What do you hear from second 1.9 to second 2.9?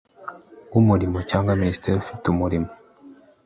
ufite umurimo